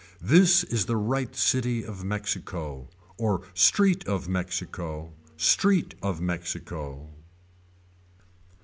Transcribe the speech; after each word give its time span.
This 0.23 0.63
is 0.63 0.87
the 0.87 0.95
right 0.97 1.35
city 1.35 1.83
of 1.85 2.03
Mexico. 2.03 2.89
Or 3.19 3.43
street 3.53 4.03
of 4.07 4.27
Mexico. 4.27 5.13
Street 5.37 5.93
of 6.01 6.19
Mexico. 6.19 7.11